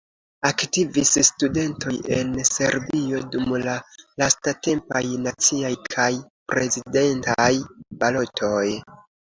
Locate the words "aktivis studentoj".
0.47-1.93